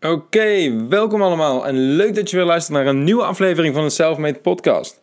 [0.00, 3.90] Oké, welkom allemaal en leuk dat je weer luistert naar een nieuwe aflevering van de
[3.90, 5.00] Selfmade Podcast.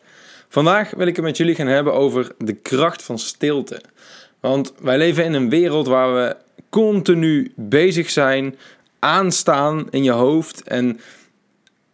[0.48, 3.80] Vandaag wil ik het met jullie gaan hebben over de kracht van stilte.
[4.40, 6.36] Want wij leven in een wereld waar we
[6.70, 8.56] continu bezig zijn,
[8.98, 11.00] aanstaan in je hoofd en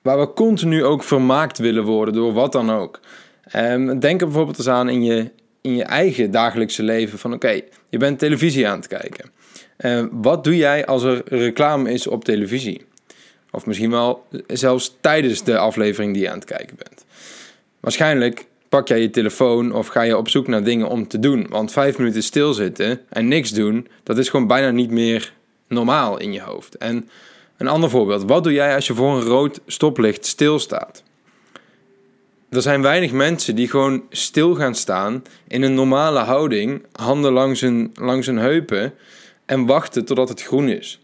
[0.03, 3.01] waar we continu ook vermaakt willen worden door wat dan ook.
[3.57, 5.31] Um, denk er bijvoorbeeld eens aan in je,
[5.61, 9.31] in je eigen dagelijkse leven van oké, je bent televisie aan het kijken.
[9.79, 12.91] Uh, wat doe jij als er reclame is op televisie?
[13.53, 17.05] Of misschien wel zelfs tijdens de aflevering die je aan het kijken bent.
[17.81, 21.47] Waarschijnlijk pak jij je telefoon of ga je op zoek naar dingen om te doen.
[21.49, 25.33] Want vijf minuten stilzitten en niks doen, dat is gewoon bijna niet meer
[25.69, 26.77] normaal in je hoofd.
[26.77, 27.09] En
[27.57, 28.25] een ander voorbeeld.
[28.25, 31.03] Wat doe jij als je voor een rood stoplicht stilstaat?
[32.51, 37.61] Er zijn weinig mensen die gewoon stil gaan staan in een normale houding, handen langs
[37.61, 38.95] hun, langs hun heupen
[39.47, 41.01] en wachten totdat het groen is.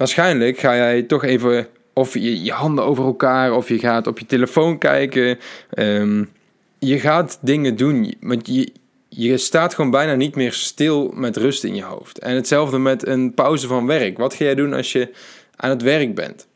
[0.00, 4.18] Waarschijnlijk ga jij toch even of je, je handen over elkaar of je gaat op
[4.18, 5.38] je telefoon kijken.
[5.78, 6.30] Um,
[6.78, 8.72] je gaat dingen doen, want je,
[9.08, 12.18] je staat gewoon bijna niet meer stil met rust in je hoofd.
[12.18, 14.18] En hetzelfde met een pauze van werk.
[14.18, 15.12] Wat ga jij doen als je
[15.56, 16.46] aan het werk bent?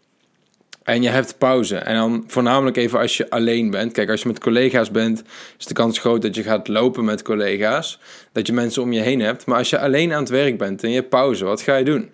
[0.83, 1.77] En je hebt pauze.
[1.77, 3.93] En dan voornamelijk even als je alleen bent.
[3.93, 5.23] Kijk, als je met collega's bent,
[5.59, 8.01] is de kans groot dat je gaat lopen met collega's.
[8.33, 9.47] Dat je mensen om je heen hebt.
[9.47, 12.13] Maar als je alleen aan het werk bent en je pauze, wat ga je doen?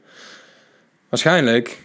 [1.10, 1.78] Waarschijnlijk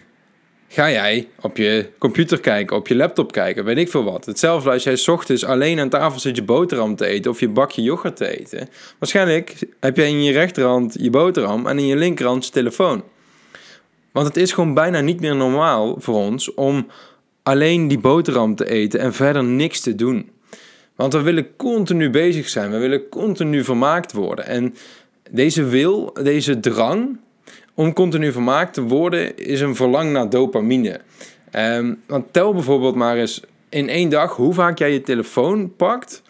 [0.68, 4.26] ga jij op je computer kijken, op je laptop kijken, weet ik veel wat.
[4.26, 7.82] Hetzelfde als jij ochtends alleen aan tafel zit je boterham te eten of je bakje
[7.82, 8.68] yoghurt te eten.
[8.98, 13.02] Waarschijnlijk heb jij in je rechterhand je boterham en in je linkerhand je telefoon.
[14.12, 16.86] Want het is gewoon bijna niet meer normaal voor ons om
[17.42, 20.30] alleen die boterham te eten en verder niks te doen.
[20.94, 24.46] Want we willen continu bezig zijn, we willen continu vermaakt worden.
[24.46, 24.74] En
[25.30, 27.18] deze wil, deze drang,
[27.76, 31.00] om continu vermaakt te worden is een verlang naar dopamine.
[31.52, 36.22] Um, want tel bijvoorbeeld maar eens in één dag hoe vaak jij je telefoon pakt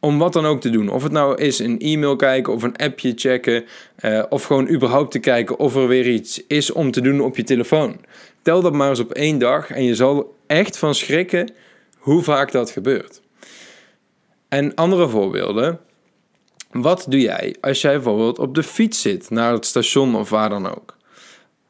[0.00, 0.88] om wat dan ook te doen.
[0.88, 3.64] Of het nou is een e-mail kijken of een appje checken.
[4.04, 7.36] Uh, of gewoon überhaupt te kijken of er weer iets is om te doen op
[7.36, 8.00] je telefoon.
[8.42, 11.52] Tel dat maar eens op één dag en je zal echt van schrikken
[11.98, 13.20] hoe vaak dat gebeurt.
[14.48, 15.80] En andere voorbeelden.
[16.74, 20.48] Wat doe jij als jij bijvoorbeeld op de fiets zit naar het station of waar
[20.48, 20.96] dan ook?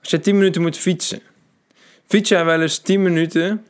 [0.00, 1.20] Als je 10 minuten moet fietsen,
[2.06, 3.64] fiets jij wel eens 10 minuten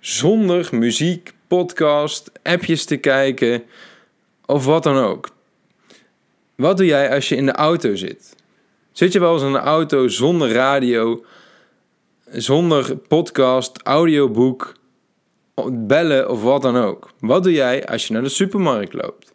[0.00, 3.62] zonder muziek, podcast, appjes te kijken
[4.46, 5.28] of wat dan ook?
[6.54, 8.36] Wat doe jij als je in de auto zit?
[8.92, 11.24] Zit je wel eens in de auto zonder radio,
[12.30, 14.74] zonder podcast, audioboek,
[15.72, 17.10] bellen of wat dan ook?
[17.20, 19.31] Wat doe jij als je naar de supermarkt loopt?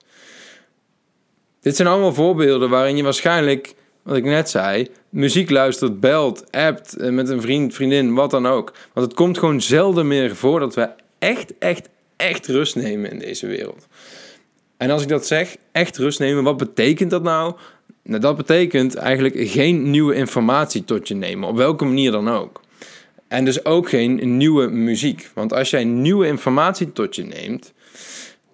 [1.62, 3.74] Dit zijn allemaal voorbeelden waarin je waarschijnlijk,
[4.04, 8.46] wat ik net zei, muziek luistert, belt, appt eh, met een vriend, vriendin, wat dan
[8.46, 8.74] ook.
[8.94, 13.20] Want het komt gewoon zelden meer voor dat we echt, echt, echt rust nemen in
[13.20, 13.88] deze wereld.
[14.78, 17.56] En als ik dat zeg, echt rust nemen, wat betekent dat nou?
[18.04, 22.62] Nou, dat betekent eigenlijk geen nieuwe informatie tot je nemen, op welke manier dan ook.
[23.28, 25.30] En dus ook geen nieuwe muziek.
[25.34, 27.74] Want als jij nieuwe informatie tot je neemt,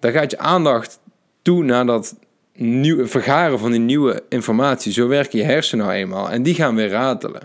[0.00, 1.00] dan gaat je aandacht
[1.42, 2.16] toe naar dat
[2.56, 4.92] nieuw, vergaren van die nieuwe informatie.
[4.92, 6.30] Zo werken je hersenen nou eenmaal.
[6.30, 7.42] En die gaan weer ratelen.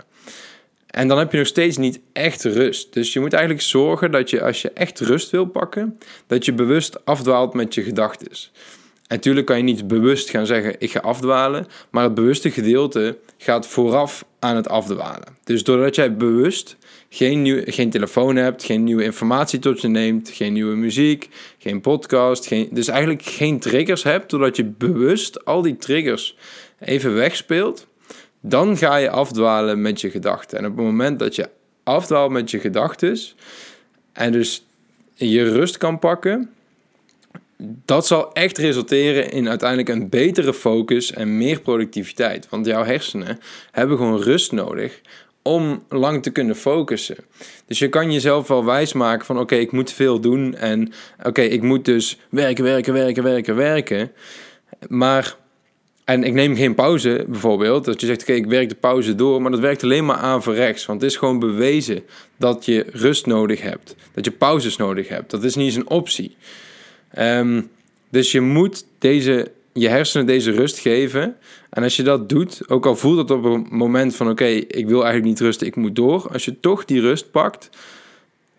[0.86, 2.92] En dan heb je nog steeds niet echt rust.
[2.92, 6.52] Dus je moet eigenlijk zorgen dat je, als je echt rust wil pakken, dat je
[6.52, 8.28] bewust afdwaalt met je gedachten.
[9.10, 13.66] Natuurlijk kan je niet bewust gaan zeggen: ik ga afdwalen, maar het bewuste gedeelte gaat
[13.66, 15.36] vooraf aan het afdwalen.
[15.44, 16.76] Dus doordat jij bewust
[17.08, 21.28] geen, nieuw, geen telefoon hebt, geen nieuwe informatie tot je neemt, geen nieuwe muziek,
[21.58, 26.36] geen podcast, geen, dus eigenlijk geen triggers hebt, doordat je bewust al die triggers
[26.78, 27.86] even wegspeelt,
[28.40, 30.58] dan ga je afdwalen met je gedachten.
[30.58, 31.48] En op het moment dat je
[31.82, 33.18] afdwaalt met je gedachten
[34.12, 34.66] en dus
[35.14, 36.50] je rust kan pakken,
[37.84, 42.46] dat zal echt resulteren in uiteindelijk een betere focus en meer productiviteit.
[42.48, 43.38] Want jouw hersenen
[43.70, 45.00] hebben gewoon rust nodig
[45.42, 47.16] om lang te kunnen focussen.
[47.66, 50.92] Dus je kan jezelf wel wijsmaken van oké, ik moet veel doen en
[51.22, 54.12] oké, ik moet dus werken, werken, werken, werken, werken.
[54.88, 55.36] Maar,
[56.04, 59.42] en ik neem geen pauze bijvoorbeeld, dat je zegt oké, ik werk de pauze door,
[59.42, 60.86] maar dat werkt alleen maar aan rechts.
[60.86, 62.02] Want het is gewoon bewezen
[62.36, 65.30] dat je rust nodig hebt, dat je pauzes nodig hebt.
[65.30, 66.36] Dat is niet eens een optie.
[67.18, 67.70] Um,
[68.10, 71.36] dus je moet deze je hersenen deze rust geven.
[71.70, 74.86] En als je dat doet, ook al voelt het op een moment van oké, ik
[74.86, 76.28] wil eigenlijk niet rusten, ik moet door.
[76.32, 77.70] Als je toch die rust pakt,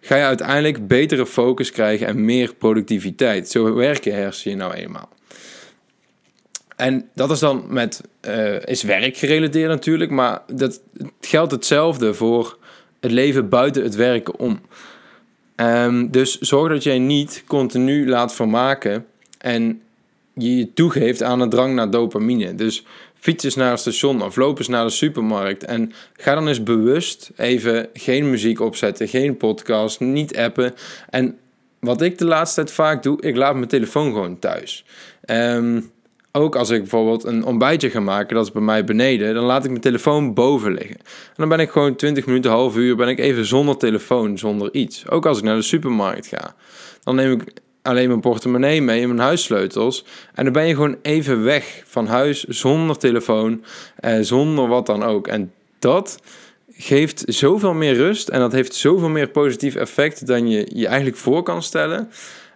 [0.01, 3.49] ga je uiteindelijk betere focus krijgen en meer productiviteit.
[3.49, 5.09] Zo werken hersenen nou eenmaal.
[6.75, 10.81] En dat is dan met, uh, is werk gerelateerd natuurlijk, maar dat
[11.21, 12.57] geldt hetzelfde voor
[12.99, 14.61] het leven buiten het werken om.
[15.61, 19.05] Ehm, dus zorg dat jij niet continu laat vermaken
[19.37, 19.81] en
[20.33, 22.55] je toegeeft aan een drang naar dopamine.
[22.55, 22.85] Dus
[23.19, 25.63] fiets eens naar het station of loop eens naar de supermarkt.
[25.63, 30.73] En ga dan eens bewust even geen muziek opzetten, geen podcast, niet appen.
[31.09, 31.37] En
[31.79, 34.85] wat ik de laatste tijd vaak doe, ik laat mijn telefoon gewoon thuis.
[35.25, 35.91] Um,
[36.31, 39.63] ook als ik bijvoorbeeld een ontbijtje ga maken, dat is bij mij beneden, dan laat
[39.63, 40.97] ik mijn telefoon boven liggen.
[40.97, 44.73] En dan ben ik gewoon 20 minuten, half uur, ben ik even zonder telefoon, zonder
[44.73, 45.09] iets.
[45.09, 46.55] Ook als ik naar de supermarkt ga.
[47.03, 47.43] Dan neem ik
[47.81, 50.05] alleen mijn portemonnee mee en mijn huissleutels.
[50.33, 53.63] En dan ben je gewoon even weg van huis, zonder telefoon,
[53.95, 55.27] eh, zonder wat dan ook.
[55.27, 56.19] En dat
[56.73, 61.17] geeft zoveel meer rust en dat heeft zoveel meer positief effect dan je je eigenlijk
[61.17, 62.09] voor kan stellen.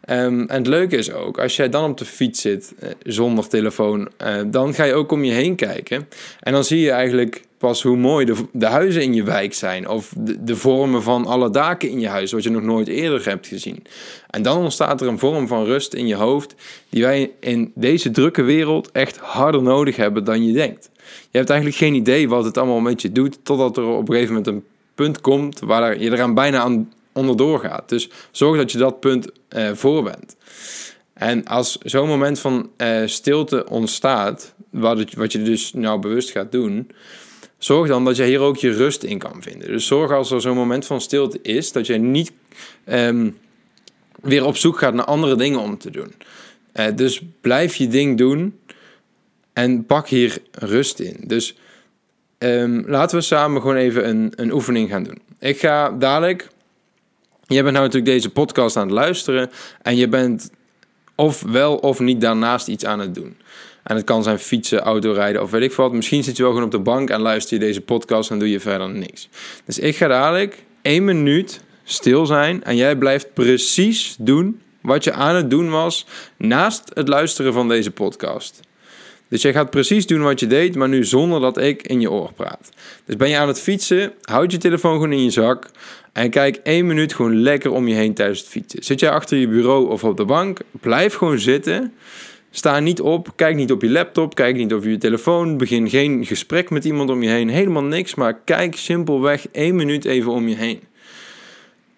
[0.06, 3.48] Ehm, en het leuke is ook, als jij dan op de fiets zit eh, zonder
[3.48, 6.08] telefoon, uh, dan ga je ook om je heen kijken.
[6.40, 9.90] En dan zie je eigenlijk pas hoe mooi de, de huizen in je wijk zijn.
[9.90, 13.26] Of de, de, vormen van alle daken in je huis, wat je nog nooit eerder
[13.26, 13.84] hebt gezien.
[14.30, 16.56] En dan ontstaat er een vorm van rust in je hoofd,
[16.90, 20.90] die wij in deze drukke wereld echt harder nodig hebben dan je denkt.
[21.32, 24.14] Je hebt eigenlijk geen idee wat het allemaal met je doet, totdat er op een
[24.14, 24.64] gegeven moment een
[24.96, 27.90] punt komt waar je eraan bijna aan onderdoor gaat.
[27.90, 30.36] Dus zorg dat je dat punt uh, voor bent.
[31.14, 36.52] En als zo'n moment van uh, stilte ontstaat, wat, wat je dus nou bewust gaat
[36.52, 36.92] doen,
[37.58, 39.68] zorg dan dat je hier ook je rust in kan vinden.
[39.68, 42.32] Dus zorg als er zo'n moment van stilte is, dat je niet
[42.86, 43.38] um,
[44.22, 46.14] weer op zoek gaat naar andere dingen om te doen.
[46.74, 48.60] Uh, dus blijf je ding doen
[49.54, 51.18] en pak hier rust in.
[51.28, 51.56] Dus
[52.38, 55.22] um, laten we samen gewoon even een, een oefening gaan doen.
[55.40, 56.50] Ik ga dadelijk
[57.48, 59.52] je bent nou natuurlijk deze podcast aan het luisteren
[59.82, 60.50] en je bent
[61.16, 63.38] of wel of niet daarnaast iets aan het doen.
[63.84, 65.94] En het kan zijn fietsen, autorijden of weet ik wat.
[65.94, 68.50] Misschien zit je wel gewoon op de bank en luister je deze podcast en doe
[68.50, 69.30] je verder niks.
[69.66, 75.14] Dus ik ga dadelijk één minuut stil zijn en jij blijft precies doen wat je
[75.14, 76.06] aan het doen was
[76.38, 78.60] naast het luisteren van deze podcast.
[79.28, 82.12] Dus jij gaat precies doen wat je deed, maar nu zonder dat ik in je
[82.12, 82.70] oor praat.
[83.06, 85.70] Dus ben je aan het fietsen, houd je telefoon gewoon in je zak.
[86.14, 88.84] En kijk één minuut gewoon lekker om je heen tijdens het fietsen.
[88.84, 91.94] Zit jij achter je bureau of op de bank, blijf gewoon zitten.
[92.52, 95.58] Sta niet op, kijk niet op je laptop, kijk niet op je telefoon.
[95.58, 98.16] Begin geen gesprek met iemand om je heen, helemaal niks.
[98.16, 100.80] Maar kijk simpelweg één minuut even om je heen.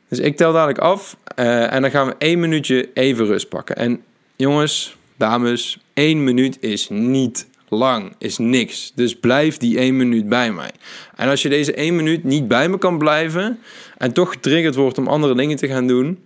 [0.10, 3.76] Dus ik tel dadelijk af uh, en dan gaan we één minuutje even rust pakken.
[3.76, 4.02] En
[4.36, 8.92] jongens, dames, één minuut is niet lang, is niks.
[8.96, 10.72] Dus blijf die één minuut bij mij.
[11.16, 13.60] En als je deze één minuut niet bij me kan blijven
[13.98, 16.25] en toch getriggerd wordt om andere dingen te gaan doen,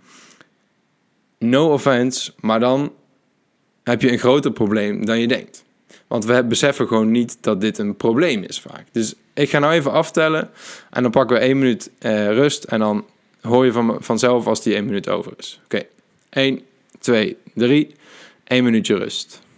[1.38, 2.92] no offense, maar dan
[3.82, 5.64] heb je een groter probleem dan je denkt.
[6.06, 8.84] Want we beseffen gewoon niet dat dit een probleem is vaak.
[8.92, 10.50] Dus ik ga nou even aftellen
[10.90, 13.04] en dan pakken we één minuut eh, rust en dan
[13.40, 15.60] hoor je van, vanzelf als die één minuut over is.
[15.64, 15.88] Oké, okay.
[16.30, 16.60] 1,
[16.98, 17.94] 2, 3,
[18.52, 19.51] 1 minuutje rust.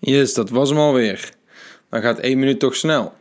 [0.00, 1.30] Yes, dat was hem alweer.
[1.90, 3.14] Dan gaat één minuut toch snel.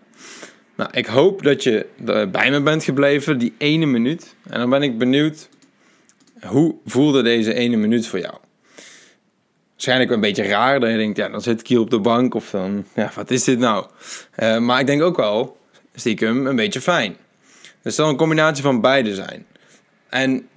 [0.75, 1.85] Nou, ik hoop dat je
[2.31, 4.35] bij me bent gebleven, die ene minuut.
[4.49, 5.49] En dan ben ik benieuwd,
[6.45, 8.35] hoe voelde deze ene minuut voor jou?
[9.71, 12.33] Waarschijnlijk een beetje raar, dat je denkt, ja, dan zit ik hier op de bank
[12.33, 13.85] of dan, ja, wat is dit nou?
[14.37, 15.57] Uh, maar ik denk ook wel,
[15.95, 17.17] stiekem, een beetje fijn.
[17.61, 19.45] Dus het zal een combinatie van beide zijn.
[20.09, 20.47] En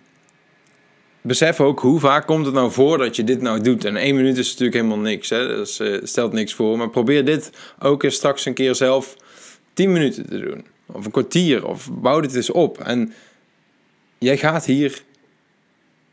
[1.22, 3.84] besef ook hoe vaak komt het nou voor dat je dit nou doet.
[3.84, 5.28] En één minuut is natuurlijk helemaal niks.
[5.28, 5.56] Hè?
[5.58, 6.78] Uh, stelt niks voor.
[6.78, 9.16] Maar probeer dit ook eens straks een keer zelf
[9.72, 10.64] tien minuten te doen.
[10.86, 11.66] Of een kwartier.
[11.66, 12.78] Of bouw dit eens op.
[12.78, 13.12] En
[14.18, 15.02] jij gaat hier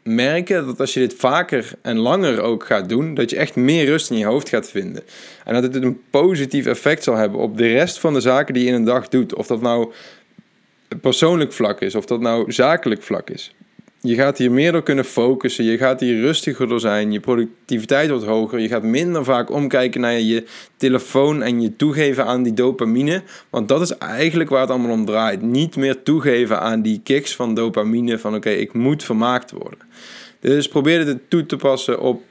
[0.03, 3.85] merken dat als je dit vaker en langer ook gaat doen, dat je echt meer
[3.85, 5.03] rust in je hoofd gaat vinden.
[5.45, 8.63] En dat het een positief effect zal hebben op de rest van de zaken die
[8.63, 9.35] je in een dag doet.
[9.35, 9.91] Of dat nou
[11.01, 13.53] persoonlijk vlak is, of dat nou zakelijk vlak is.
[14.01, 18.09] Je gaat hier meer door kunnen focussen, je gaat hier rustiger door zijn, je productiviteit
[18.09, 20.43] wordt hoger, je gaat minder vaak omkijken naar je
[20.77, 25.05] telefoon en je toegeven aan die dopamine, want dat is eigenlijk waar het allemaal om
[25.05, 25.41] draait.
[25.41, 29.79] Niet meer toegeven aan die kicks van dopamine, van oké, ik moet vermaakt worden.
[30.39, 32.21] Dus probeer dit toe te passen op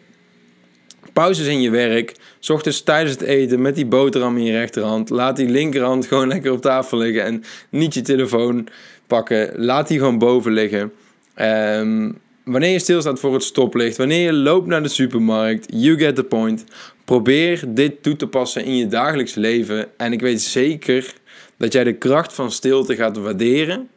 [1.13, 5.11] pauzes in je werk, s ochtends tijdens het eten met die boterham in je rechterhand,
[5.11, 8.69] laat die linkerhand gewoon lekker op tafel liggen en niet je telefoon
[9.07, 10.93] pakken, laat die gewoon boven liggen.
[11.41, 16.15] Um, wanneer je stilstaat voor het stoplicht, wanneer je loopt naar de supermarkt, you get
[16.15, 16.65] the point.
[17.05, 19.87] Probeer dit toe te passen in je dagelijks leven.
[19.97, 21.15] En ik weet zeker
[21.57, 23.89] dat jij de kracht van stilte gaat waarderen.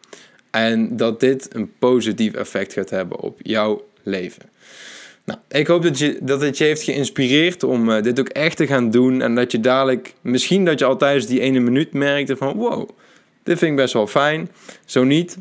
[0.51, 4.49] En dat dit een positief effect gaat hebben op jouw leven.
[5.25, 8.57] Nou, ik hoop dat, je, dat het je heeft geïnspireerd om uh, dit ook echt
[8.57, 9.21] te gaan doen.
[9.21, 12.89] En dat je dadelijk, misschien dat je al tijdens die ene minuut merkte van wow,
[13.43, 14.49] dit vind ik best wel fijn.
[14.85, 15.37] Zo niet,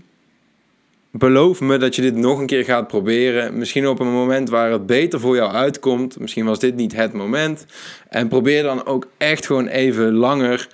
[1.10, 3.58] beloof me dat je dit nog een keer gaat proberen.
[3.58, 6.18] Misschien op een moment waar het beter voor jou uitkomt.
[6.18, 7.66] Misschien was dit niet het moment.
[8.08, 10.68] En probeer dan ook echt gewoon even langer,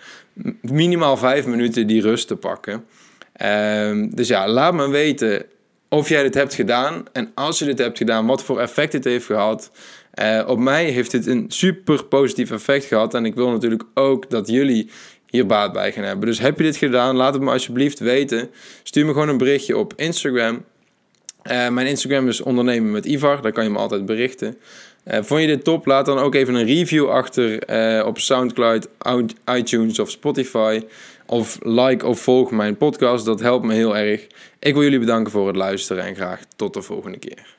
[0.61, 2.85] minimaal vijf minuten, die rust te pakken.
[3.43, 5.47] Um, dus ja, laat me weten
[5.89, 7.05] of jij dit hebt gedaan.
[7.13, 9.71] En als je dit hebt gedaan, wat voor effect dit heeft gehad.
[10.23, 13.15] Uh, op mij heeft dit een super positief effect gehad.
[13.15, 14.91] En ik wil natuurlijk ook dat jullie
[15.27, 16.27] hier baat bij gaan hebben.
[16.27, 17.17] Dus heb je dit gedaan?
[17.17, 18.51] Laat het me alsjeblieft weten.
[18.83, 20.65] Stuur me gewoon een berichtje op Instagram.
[21.51, 23.43] Uh, mijn Instagram is ondernemen met Ivar.
[23.43, 24.57] Daar kan je me altijd berichten.
[25.05, 25.87] Uh, vond je dit top?
[25.87, 28.89] Laat dan ook even een review achter uh, op Soundcloud,
[29.55, 30.83] iTunes of Spotify.
[31.27, 33.25] Of like of volg mijn podcast.
[33.25, 34.27] Dat helpt me heel erg.
[34.59, 37.56] Ik wil jullie bedanken voor het luisteren en graag tot de volgende keer.